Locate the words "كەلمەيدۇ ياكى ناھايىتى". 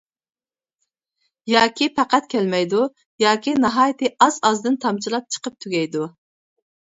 2.33-4.11